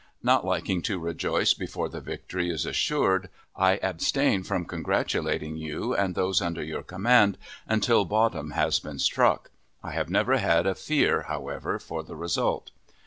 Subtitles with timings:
[0.23, 6.15] Not liking to rejoice before the victory is assured, I abstain from congratulating you and
[6.15, 9.51] those under your command, until bottom has been struck.
[9.83, 12.71] I have never had a fear, however, for the result.